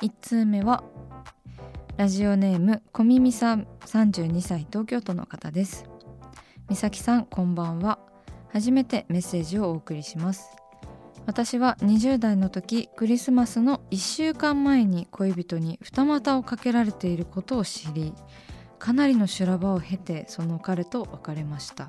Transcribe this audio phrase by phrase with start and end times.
[0.00, 0.82] 1通目は
[1.96, 5.84] ラジオネーム小耳さん32歳東京都の方です。
[6.68, 7.98] 美咲さんこんばんは。
[8.52, 10.56] 初めてメッセージをお送りします。
[11.26, 18.12] 私は20代の時クリスマスの1週間前に恋人に二股をかけられていることを知り
[18.78, 21.88] かなりの修羅場を経てその彼と別れました。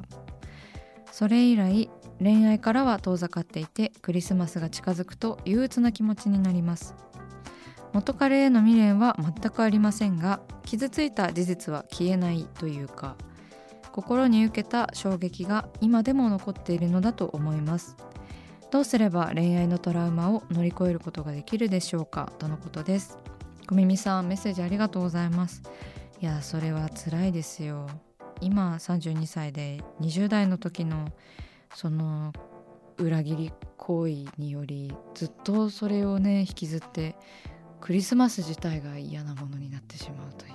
[1.12, 6.94] それ以来恋愛からは遠ざかっていてクリスマスが近づくと憂鬱な気持ちになります。
[7.96, 13.16] 元彼への未練は全くありませんが傷ついた事実は消えないというか
[13.94, 17.96] 心に受けた衝撃が今でも残っているのだと思います。
[18.69, 22.34] どうすれば恋愛のトラウマを乗り越えることができるでしょうか？
[22.38, 23.18] とのことです。
[23.69, 25.64] 小耳さんメッセージありがとうございます。
[26.19, 27.88] いやそれは辛いですよ。
[28.42, 31.08] 今32歳で20代の時の
[31.74, 32.34] その
[32.98, 37.16] 裏切り行為によりずっとそれをね引きずって
[37.85, 40.53] クリスマス自体が嫌なものになってしまうという。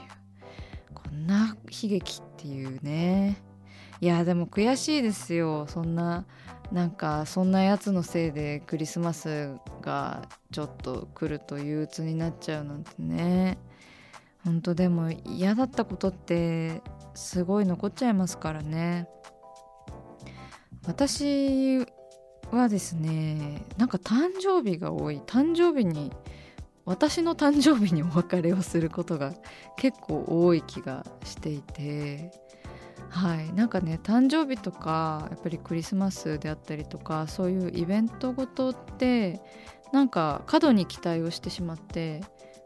[0.92, 3.40] こんな悲劇っていうね。
[4.00, 5.68] いやでも悔しいですよ。
[5.68, 6.26] そんな
[6.72, 13.58] なんかそんなやつのせいでクリスマスがちょっと来ると憂鬱になっちゃうなんてね。
[14.44, 16.82] 本当でも嫌だったことって
[17.14, 19.06] すごい残っちゃいますからね。
[20.84, 21.86] 私
[22.50, 25.20] はですねなんか誕生日が多い。
[25.20, 26.10] 誕生日に
[26.90, 29.32] 私の誕生日にお別れをすることが
[29.76, 32.32] 結構多い気がしていて
[33.08, 39.40] はいなんかね誕生日とかやっぱりクリスマスであったりとかそういうイベントごとって
[39.92, 42.22] なんか過度に期待をしてしまって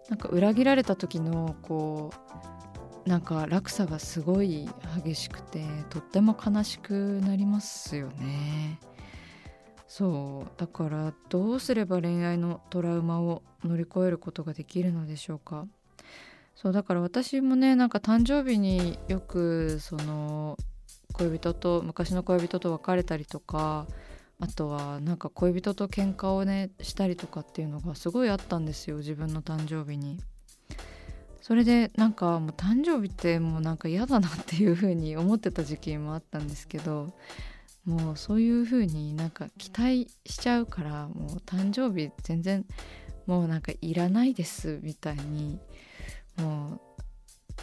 [0.08, 2.10] なんか裏切られた時のこ
[3.06, 4.66] うなんか落差がすごい
[5.04, 8.80] 激しくてとっても悲しくなりますよね。
[9.96, 15.68] そうだからどうすれば恋愛のトラウマを乗り越えることができるのでしょうか？
[16.56, 20.58] そうだから私もねなんか誕生日によくその
[21.12, 23.86] 恋人と昔の恋人と別れたりとか
[24.40, 30.20] あとはなんか恋人と喧嘩をねしたりとかっていうのがすごいあったんですよ自分の誕生日に。
[31.40, 37.12] それでなんかもう誕生日ってもうなんか嫌だなっていう風に思ってた時期もあったんですけど
[37.84, 42.64] もうそういう風になんか期待しちゃうからもう誕生日全然
[43.26, 45.58] もうなんかいらないですみたいに
[46.36, 46.80] も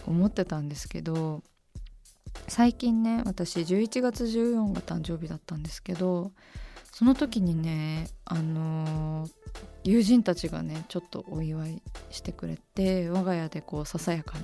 [0.07, 1.43] う思ってたんですけど
[2.47, 6.31] 最近ね私11月14が誕生日だったんですけど
[6.93, 9.31] その時にねあのー
[9.83, 14.43] 友人たちがねちょっとお祝いしてくれて我が家でこうささやかに。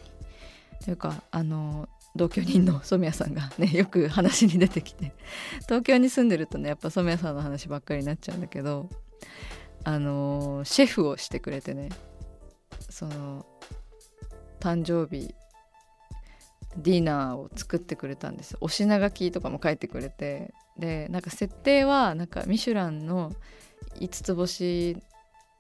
[0.84, 5.14] というかあの同居人の染谷さんがねよく話に出てきて
[5.64, 8.90] 東京に住んでるとねやっぱ染谷さんの話ばっかりになっちゃうんだけど
[9.84, 11.90] あのシェフをしてくれてね
[12.90, 13.46] その
[14.60, 15.34] 誕生日
[16.78, 23.34] ディナーを作ってくれたんですお品書きとかも書いてくれてでなんか設定はなんかミシュランの
[24.00, 24.98] 5つ星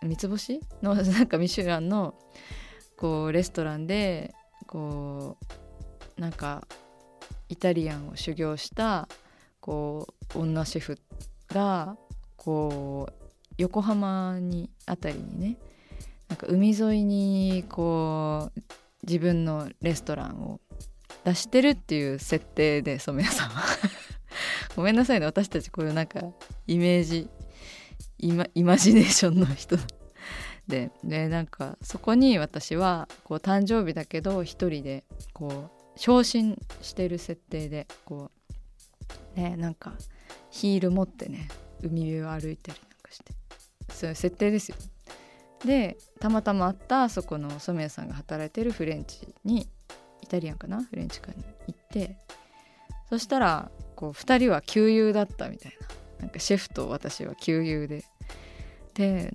[0.03, 0.61] 3つ星？
[0.83, 2.13] のなんかミシュランの
[2.97, 4.33] こうレストランで
[4.67, 5.66] こう
[6.17, 6.67] なんか
[7.49, 9.07] イタリアンを修行した
[9.59, 10.97] こう女シェフ
[11.49, 11.97] が
[12.35, 13.13] こう
[13.57, 15.57] 横浜にあたりにね
[16.29, 18.61] なんか海沿いにこう
[19.03, 20.59] 自分のレストランを
[21.23, 23.63] 出してるっていう設定で染谷さんは。
[24.75, 26.21] ごめんなさいね私たちこういうなんか
[26.67, 27.27] イメージ
[28.19, 29.77] イマイマジネーションの人。
[30.67, 38.31] ででなんかそこに私はこう誕生日だけど一人でこう昇進してる設定でこ
[39.35, 39.93] うねなんか
[40.49, 41.49] ヒール持ってね
[41.81, 43.33] 海辺を歩いてるなんかして。
[43.93, 44.77] そういう設定ですよ。
[45.65, 49.67] でたまたま会ったそこの染谷さんが働いてるフレンチに
[50.21, 50.83] イタリアンかな？
[50.83, 52.17] フレンチかに行って
[53.09, 55.87] そしたらこう2人は旧友だったみたいな。
[56.19, 58.03] なんかシェフと私は旧友で。
[58.93, 59.33] で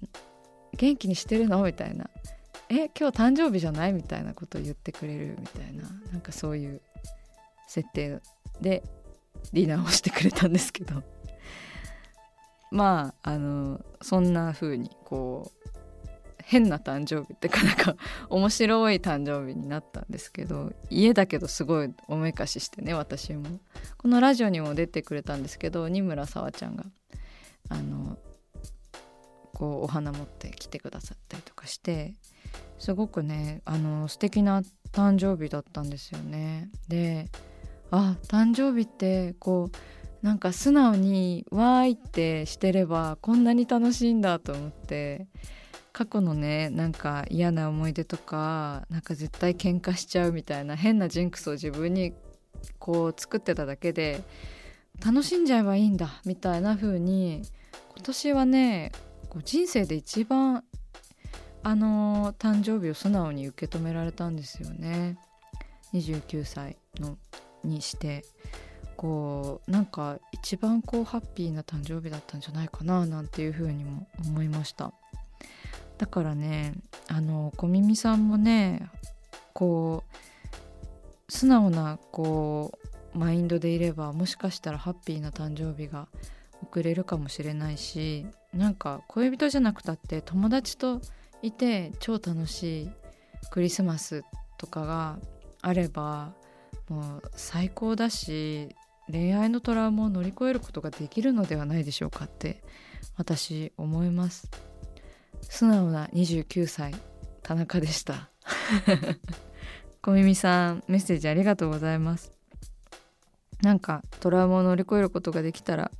[0.76, 1.62] 元気にしてるの？
[1.62, 2.10] みたいな。
[2.74, 3.92] え今日誕生日じゃない？
[3.92, 5.84] みたいなことを言ってくれるみたいな。
[6.10, 6.80] なんかそういう
[7.68, 8.20] 設定
[8.62, 8.82] で
[9.52, 11.02] ディナーをしてくれたんですけど。
[12.72, 15.70] まああのそんな風にこう
[16.42, 17.96] 変な誕生日ってかなんか
[18.30, 23.60] 面白い誕生日になったんですけど家だけどすごいおめかししてね私も。
[23.98, 26.84] このラジオにも出てくれたんですけど二村さわちゃんが
[27.68, 28.16] あの
[29.52, 32.14] こうお花持って来てくださったりとかして
[32.78, 34.62] すごくねあの素敵な
[34.92, 36.70] 誕生日だったんですよね。
[36.88, 37.28] で
[37.90, 45.26] あ誕生日ってこうなんか素直に「わーい」ってしてればこんなに楽しいんだと思って
[45.92, 52.14] 過去のねなんか嫌な思い出とかなんか絶対喧嘩しちゃうみたいな変なジンクスを自分に
[52.78, 54.22] こう作ってただけで
[55.04, 57.42] 楽しんじゃえばいいんだみたいな風に
[57.96, 58.92] 今年はね
[59.28, 60.64] こう人生で一番
[61.62, 65.18] あの、誕生日を素直に受け止められたんですよね。
[65.94, 67.16] 29歳の
[67.64, 68.24] にして。
[69.02, 74.92] こうなんか一番こうハッピーな誕生日だったんじゃないかななんていうふうにも思いました。
[75.98, 76.74] だからね
[77.08, 78.88] あの小耳さんもね
[79.54, 80.04] こ
[81.28, 82.78] う素直なこ
[83.14, 86.06] うマインドでいればもしかしたらハッピーな誕生日が
[86.62, 91.00] 送れるかもしれないしなんか恋人じゃなくたって友達と
[91.42, 92.90] いて超楽しい
[93.50, 94.24] クリスマス
[94.58, 95.18] とかが
[95.60, 96.32] あれば
[96.88, 98.74] もう最高だし
[99.10, 102.62] 恋愛のトラウマを乗り越えることができるのではないでしょうかって
[103.16, 104.48] 私思います。
[105.42, 106.94] 素直な29歳
[107.42, 108.30] 田中でした。
[110.00, 112.32] 小耳さんメッセージありがとうございます。
[113.60, 115.90] なんかトラウマを乗り越えることができたら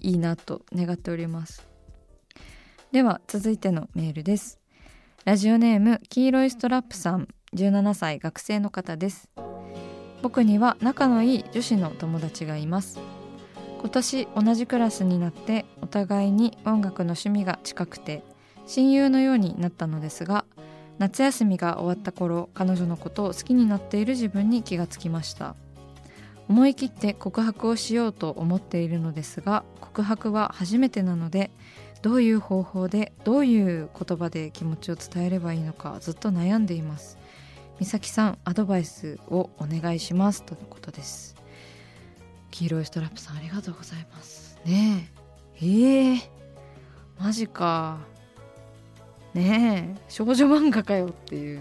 [0.00, 1.66] いいなと願っております。
[2.90, 4.58] では続いてのメールです。
[5.26, 7.28] ラジオネーム黄色いストラップさん。
[7.54, 9.28] 17歳学生の方です。
[10.22, 12.98] 僕には仲のいい女子の友達がいます。
[13.80, 18.22] 今年同じクラスになってお互いに音楽の趣味が近くて
[18.66, 20.46] 親友のようになったのですが
[20.98, 25.56] 夏休みが終わった頃彼女のことを好きになっている自分に気がつきました。
[26.48, 31.50] 思い切って告白をしようと思っているのですが告白は初めてなので
[32.02, 37.18] どういう方法でどういう言葉で気持ちを伝えればいいのかずっと悩んでいます。
[37.78, 40.42] 美咲さんアドバイスをお願いします。
[40.42, 41.36] とのことです。
[42.50, 44.58] 黄色いストラップさんありがとうございます。
[44.64, 45.10] ね
[45.60, 45.66] え。
[45.66, 46.20] えー、
[47.20, 47.98] マジか。
[49.34, 50.00] ねえ。
[50.08, 51.60] 少女漫画かよっていう。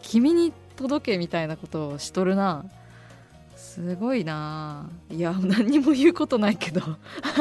[0.00, 2.64] 君に届けみたいなことをしとるな。
[3.62, 4.90] すごいな。
[5.08, 6.80] いや何にも言うことないけど。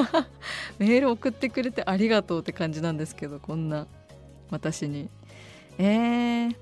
[0.77, 3.87] メール送ってくれてありがとうって感じなんですけどこんな
[4.51, 5.09] 私に。
[5.79, 6.55] えー、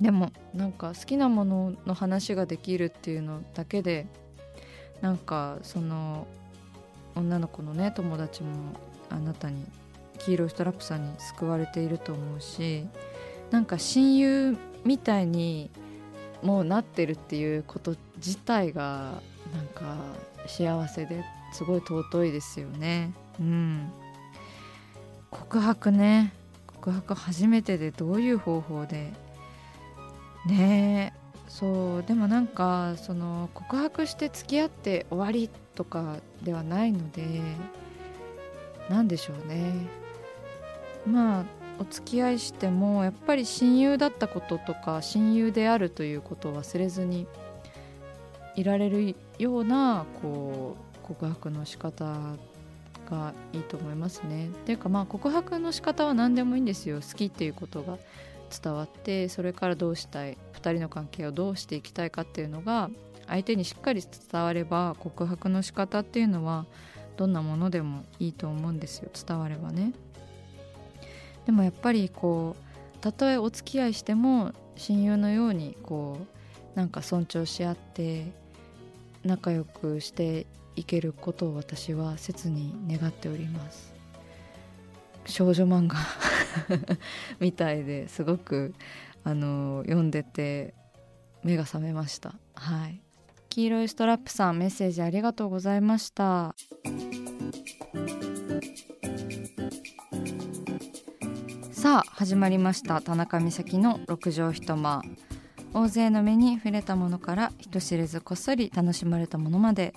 [0.00, 4.08] でもなんか好きなものの話ができるっていうのだけで
[5.00, 6.26] なんかその
[7.14, 8.48] 女の子のね友達も
[9.08, 9.64] あなたに
[10.18, 12.84] 黄色いストラップさんに救われていると思うし
[13.50, 15.70] なんか親友みたいに
[16.42, 19.20] もうなってるっていうこと自体が
[19.54, 19.96] なんか
[20.46, 23.12] 幸せですごい尊いですよね。
[23.40, 23.90] うん、
[25.30, 26.32] 告白ね。
[26.66, 29.12] 告白初めてでどういう方法で。
[30.46, 31.26] ねえ。
[31.48, 32.02] そう。
[32.02, 37.40] でもなんかその告白して付き合って終わりとかではないので
[38.88, 39.72] 何でしょうね。
[41.06, 41.44] まあ
[41.78, 47.26] お付き合いしてもやっぱり親友だったこととか親友であるということを忘れずに
[48.54, 52.04] いられるようなこう告白の仕方
[53.08, 54.48] がいいと思いますね。
[54.48, 57.98] っていうかまあ告白の仕方は何でもいいんですよ好きっていうことが
[58.62, 62.90] 伝わってそれからどうしたい2人の関係をどうしていきたいかっていうのが
[63.26, 66.66] 相手にしっかり伝われば告白の仕方っていうのは
[67.16, 69.92] どんなものでもいいと思うんですよ伝わればね。
[71.46, 72.56] でもやっぱりこ
[72.94, 76.18] うたとえお付き合いしても親友のようにこ
[76.74, 78.32] うなんか尊重し合って
[79.24, 83.94] 仲良くしていけることを私は切に願っております。
[85.24, 85.96] 少女漫画
[87.40, 88.74] みたいですごく
[89.24, 90.74] あの読んでて
[91.42, 92.34] 目が覚めました。
[92.54, 93.00] はい。
[93.48, 96.54] 黄色いストラップさんメッセージありがとうございました。
[102.18, 103.02] 始まりました。
[103.02, 105.02] 田中美咲の六畳一間。
[105.74, 109.92] 大勢の目に触れたものから人知れずこっそり楽しまれたものまで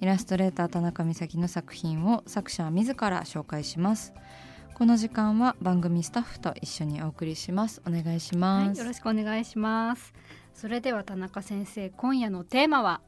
[0.00, 4.12] イラストレーター田中美咲の作品を作者自ら紹介します。
[4.74, 7.82] この時間は番組スタッフと一緒にお送りします。
[7.84, 10.14] お願いします、はい、よろしくお願いします。
[10.54, 13.00] それでは田中先生今夜のテーマは？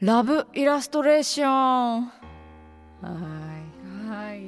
[0.00, 2.04] ラブイラストレーション。
[2.04, 2.10] は
[3.02, 4.08] い。
[4.08, 4.40] はい。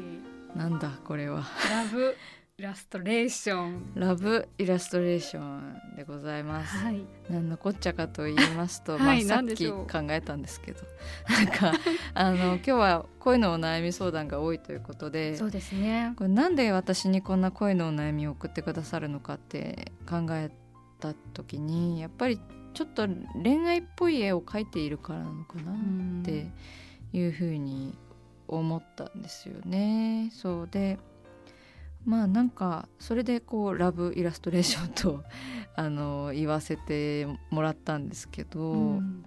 [0.57, 1.43] なんだこれは。
[1.71, 2.17] ラブ
[2.57, 3.95] イラストレーション。
[3.97, 10.81] ラブイラストレーションでございます、はい、何のこっちゃかと言いますと、 はい、まあ、さっき考えたんですけど。
[11.29, 11.73] なんか
[12.15, 16.13] あの今日は恋のお悩み相談が多いということでそうですね。
[16.17, 20.53] これなんで私にこんな恋のお悩みを送ってくださるのかって考え
[21.01, 22.39] た時にやっぱり
[22.73, 23.09] ちょっと
[23.43, 26.53] 恋愛っぽい絵を描いているからなのかなって
[27.13, 27.99] いうふうに
[28.47, 30.31] 思ったんですよね。
[30.33, 31.01] そうで
[32.05, 35.25] まあなんかそれでこうラブイラストレーションと
[35.77, 39.25] あの言わせてもらったんですけど、うん、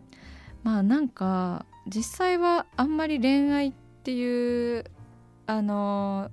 [0.63, 4.85] まあなんか実際はあんまり恋愛っていう
[5.47, 6.29] あの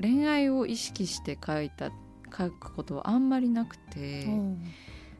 [0.00, 1.90] 恋愛を意識して書いた
[2.36, 4.62] 書くことはあんまりなくて、うん、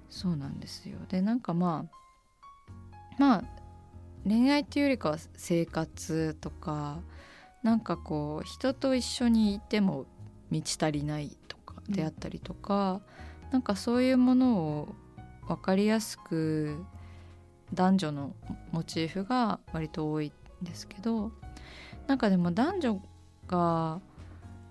[0.08, 0.98] そうなんですよ。
[1.08, 2.02] でなんかまあ
[3.18, 3.44] まあ
[4.24, 7.00] 恋愛っていうよりかは生活とか
[7.62, 10.06] なんかこう人と一緒にいても
[10.52, 13.00] 満ち足りないとかであったりとか、
[13.46, 14.94] うん、なんかそういうものを
[15.48, 16.84] 分かりやすく
[17.72, 18.34] 男女の
[18.70, 20.30] モチーフが割と多い
[20.62, 21.32] んですけど
[22.06, 23.02] なんかでも男女
[23.48, 24.00] が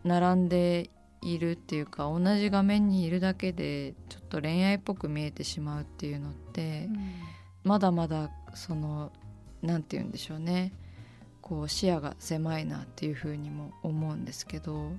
[0.04, 0.92] 並んで
[1.24, 7.00] いるっていうか同じ画面にいるだけでちょっと恋愛っぽく見えてしまうっていうのって、うん、
[7.64, 9.12] まだまだその
[9.64, 10.74] 何て言うんでしょうね。
[11.42, 14.92] こう視野が狭いなっていうふうにも思うんですけど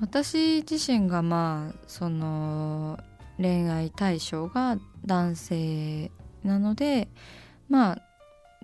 [0.00, 2.98] 私自身がまあその
[3.38, 6.10] 恋愛対象が男性
[6.42, 7.08] なので
[7.68, 8.02] まあ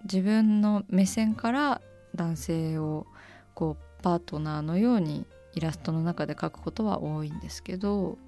[0.04, 1.80] 自分の目線から
[2.14, 3.06] 男性を
[3.54, 8.18] こうパートナーのようにイラストの中で描くことは多いんですけど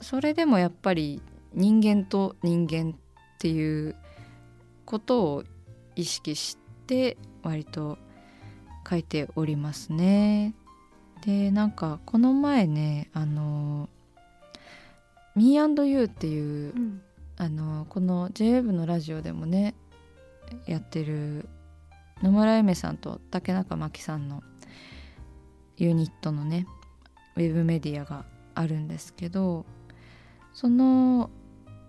[0.00, 3.96] それでもやっぱり人間と人間っていう
[4.84, 5.44] ことを
[5.96, 7.98] 意識して割と
[8.88, 10.54] 書いておりますね。
[11.26, 13.88] でなんかこの前ねあの
[15.34, 17.02] 「Me&You」っていう、うん、
[17.36, 19.74] あのこの JWEB のラジオでもね
[20.66, 21.48] やってる
[22.22, 24.44] 野村恵美さんと竹中真紀さんの
[25.76, 26.66] ユニットのね
[27.34, 29.66] ウェブメディアがあるんですけど
[30.54, 31.28] その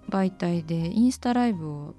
[0.09, 1.95] 媒体でインスタライブを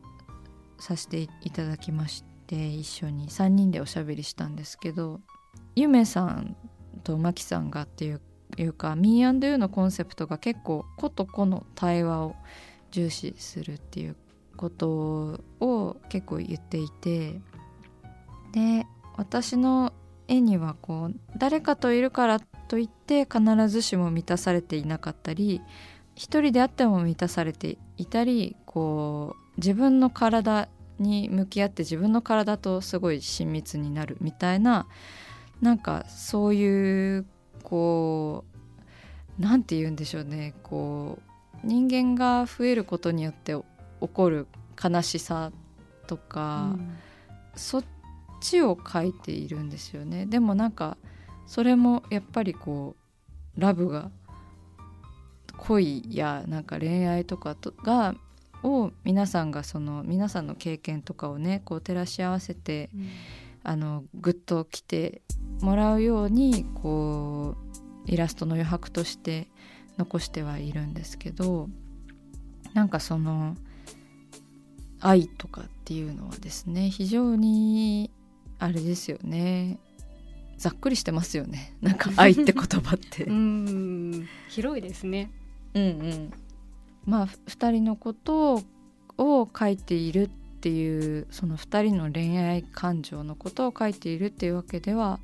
[0.80, 5.20] させていただきまして一緒に3人でおしゃべりしたんですけど
[5.76, 6.56] ゆめさん
[6.98, 8.20] とマキさんがっていう
[8.56, 12.34] いうか Me&You のコンセプトが結構個と個の対話を
[12.90, 14.16] 重視するっていう
[14.56, 17.40] ことを結構言っていて
[18.52, 18.86] で
[19.16, 19.92] 私の
[20.26, 25.60] 絵にはこう誰かといるからといって必ずしも満たされていなかったり
[26.14, 34.86] 一人であっても満たされていたりこう自分の体に向き合って自分の体とすごい親密になるみたいな
[35.60, 37.26] なんかそういう
[37.62, 38.44] こ
[39.38, 40.54] う何て言うんでしょうね。
[40.62, 41.18] こ
[41.64, 43.52] う人間が増えることによって
[44.00, 44.46] 起こる
[44.82, 45.52] 悲しさ
[46.06, 46.96] とか、うん、
[47.54, 47.84] そっ
[48.40, 50.26] ちを書いているんですよね。
[50.26, 50.96] でもなんか
[51.46, 52.96] それもやっぱりこ
[53.56, 54.10] うラブが
[55.56, 58.14] 恋やなんか恋愛とかとが
[58.62, 63.08] を皆さんがその皆さんの経験とかをねこう照らし合わせて、うん、
[63.64, 65.22] あのグッと来て
[65.60, 67.56] もらうようにこ
[68.06, 69.48] うイラストの余白として
[69.98, 71.68] 残してはいるんですけど
[72.74, 73.56] なんかその
[75.00, 78.10] 愛とかっていうのはですね非常に
[78.58, 79.78] あれですよね。
[80.56, 81.74] ざっくりしてますよね。
[81.80, 83.24] なんか愛って言葉って。
[83.26, 85.30] うん広いですね。
[85.74, 86.32] うんうん。
[87.04, 88.62] まあ2人のこと
[89.16, 90.28] を書いているっ
[90.60, 95.20] ていうその2人の恋愛感情のことを書いているっていうわけでは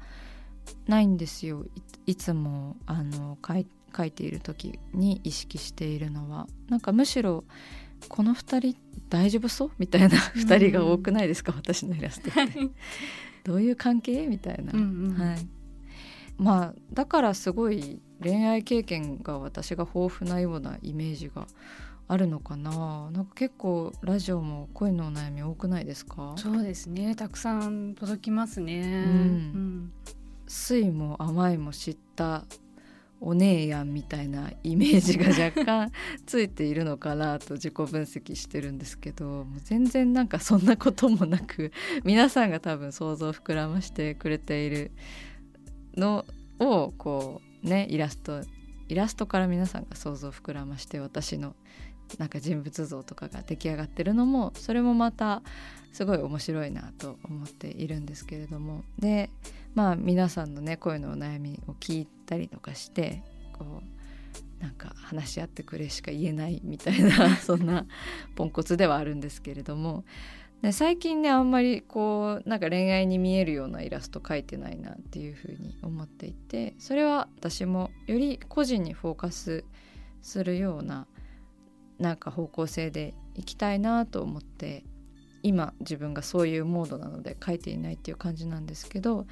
[0.86, 1.64] ないんですよ。
[2.06, 3.54] いいつもあの書
[4.04, 6.46] いている時に意識しているのは。
[6.68, 7.44] なんかむしろ
[8.08, 8.76] この2人
[9.08, 9.70] 大丈夫そう？
[9.78, 12.70] みたいな2人が多くないですか、私のイラストって。
[13.44, 14.26] どういう関係？
[14.26, 15.38] みたいな、うんうんはい、
[16.36, 21.46] まあだからすごい恋愛経験が私が豊富なようなイメージが
[22.08, 23.10] あるのかな。
[23.10, 26.34] なんか結構ラジオも恋のお悩み多くないですか？
[26.36, 27.14] そうですね。
[27.14, 29.92] たくさん届きますね、うん
[30.46, 32.44] 酸いも甘いも知った
[33.20, 35.92] お姉やんみたいなイメージが若干
[36.26, 41.72] ついているのかなと自己分析してるんですけどもう全然なんかそんなこともなく
[42.04, 44.90] 皆さんが多分想像を膨らましてくれている
[45.96, 46.26] の
[46.58, 48.42] をこうねイラスト
[48.88, 51.56] イラストから皆さんが想像を膨らまして私の
[52.18, 55.42] なんか人物像とかが出来上がってるのもそれもまた
[55.92, 58.84] すごい面白いなと思っているんですけれども。
[58.98, 59.30] で
[59.74, 67.86] まあ皆さんのね声のお悩みを聞いたりとかしてこうなんか話し合ってくれしか言えないみたいな そんな
[68.34, 70.04] ポンコツではあるんですけれども。
[70.62, 79.64] で最近ねあんまりこうなんか恋愛に見えるようなイラスト描いてないなっていうふうに思っていてそれは私もより個人にフォーカス
[80.22, 81.06] するような
[81.98, 84.84] なんか方向性でいきたいなと思って
[85.42, 89.26] 今自分がそういうモードなので描いていないっていう感じなんですけど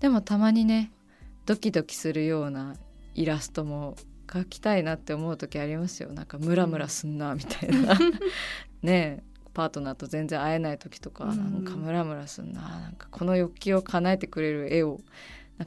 [0.00, 0.90] でもたまにね
[1.46, 2.74] ドキドキするような
[3.14, 3.96] イラストも
[4.28, 6.12] 描きたいなって思う時ありますよ。
[6.12, 7.98] なんかムラムラすんなみたいな。
[8.82, 9.22] ねえ
[9.54, 11.36] パートナーと全然会えない時とかうん。
[11.36, 12.60] なんかムラムラすんな。
[12.60, 15.00] なんかこの欲求を叶えてくれる絵を。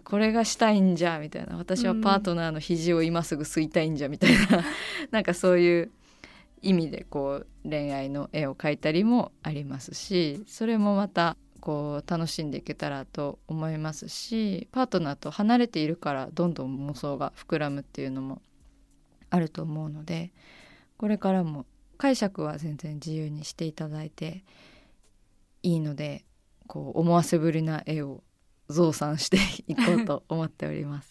[0.05, 1.57] これがしたいんじゃみたいな。
[1.57, 4.63] 私はパートナーの肘を今すぐ吸いたいんじゃみたいな。
[5.11, 5.91] なんかそういう
[6.61, 18.41] 意味でこう恋愛の絵を描いたりもありますしそれもまたこう楽しんでいけたらと思いますしパートナーと離れているからどんどん妄想が膨らむっていうのも
[19.29, 20.31] あると思うので
[20.97, 21.65] これからも
[21.97, 24.43] 解釈は全然自由にしていただいて
[25.63, 26.25] いいので
[26.67, 28.23] こう思わせぶりな絵を
[28.69, 31.10] 増産していこうと思っております。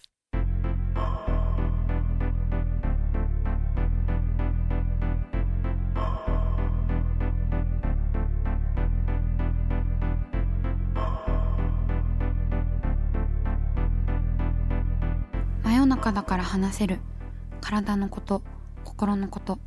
[16.00, 16.98] 夜中だから話せる。
[17.60, 18.42] 体のこと
[18.84, 19.58] 心のこと。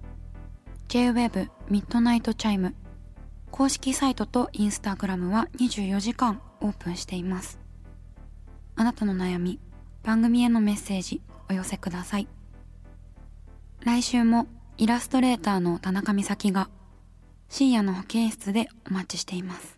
[0.88, 2.74] J-WAVE ミッドナイトチャイム。
[3.52, 7.60] 公式サイトとインスタグラムは24時間オープンしています。
[8.76, 9.60] あなたの悩み
[10.02, 12.28] 番組へのメッセージお寄せください。
[13.82, 14.48] 来週も
[14.80, 16.67] イラストレーターの田中美咲が
[17.48, 19.78] 深夜の保健室でお待ちしています。